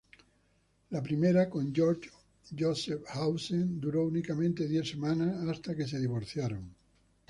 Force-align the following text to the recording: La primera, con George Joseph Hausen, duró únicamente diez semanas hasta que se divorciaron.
La 0.89 1.03
primera, 1.03 1.47
con 1.47 1.71
George 1.71 2.09
Joseph 2.57 3.03
Hausen, 3.09 3.79
duró 3.79 4.03
únicamente 4.03 4.67
diez 4.67 4.89
semanas 4.89 5.47
hasta 5.47 5.75
que 5.75 5.87
se 5.87 5.99
divorciaron. 5.99 6.73